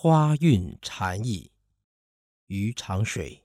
[0.00, 1.50] 花韵禅意，
[2.46, 3.42] 于长水。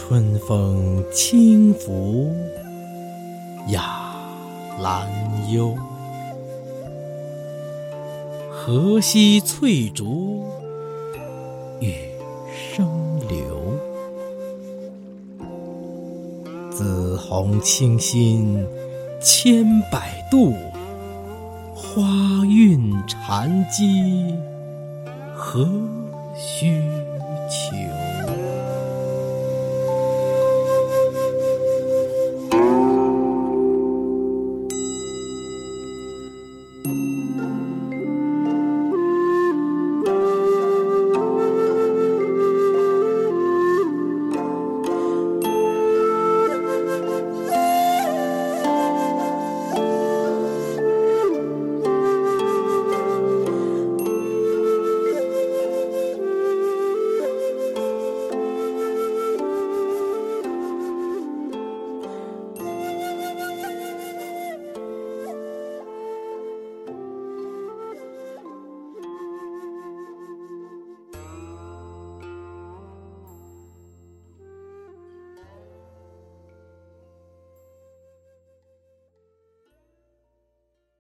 [0.00, 2.32] 春风轻拂
[3.66, 4.14] 雅
[4.80, 5.08] 兰
[5.50, 5.74] 幽，
[8.48, 10.46] 河西翠竹
[11.80, 11.92] 雨
[12.54, 12.88] 声
[13.28, 13.58] 流。
[16.70, 18.64] 紫红清新
[19.20, 20.54] 千百度，
[21.74, 22.02] 花
[22.46, 24.32] 韵禅机
[25.34, 25.68] 何
[26.36, 26.80] 须
[27.50, 27.97] 求？